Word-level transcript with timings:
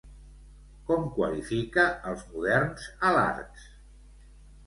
Com 0.85 1.03
qualifica 1.17 1.83
els 2.11 2.23
moderns 2.31 2.87
alarbs? 3.11 3.67